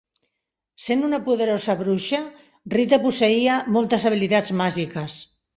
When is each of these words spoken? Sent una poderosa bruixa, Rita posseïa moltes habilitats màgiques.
Sent 0.85 1.03
una 1.07 1.19
poderosa 1.27 1.75
bruixa, 1.83 2.23
Rita 2.77 3.01
posseïa 3.07 3.61
moltes 3.77 4.11
habilitats 4.11 4.57
màgiques. 4.65 5.25